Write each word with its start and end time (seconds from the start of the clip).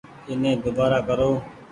ايني 0.29 0.51
ۮوبآرآ 0.63 0.99
ڪرو۔ 1.07 1.31